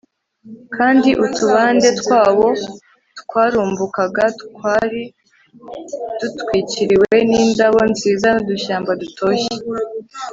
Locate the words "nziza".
7.91-8.27